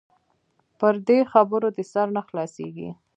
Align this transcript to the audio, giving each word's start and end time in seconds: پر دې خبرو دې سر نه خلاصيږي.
پر 0.79 0.93
دې 1.07 1.19
خبرو 1.31 1.67
دې 1.75 1.83
سر 1.93 2.07
نه 2.15 2.21
خلاصيږي. 2.27 2.89